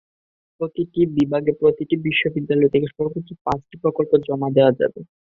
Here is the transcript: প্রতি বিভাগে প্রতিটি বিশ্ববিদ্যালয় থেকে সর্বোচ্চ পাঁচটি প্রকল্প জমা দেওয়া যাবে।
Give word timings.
প্রতি 0.61 0.83
বিভাগে 1.15 1.51
প্রতিটি 1.59 1.95
বিশ্ববিদ্যালয় 2.05 2.71
থেকে 2.73 2.87
সর্বোচ্চ 2.91 3.29
পাঁচটি 3.45 3.75
প্রকল্প 3.83 4.11
জমা 4.27 4.49
দেওয়া 4.55 4.71
যাবে। 4.79 4.99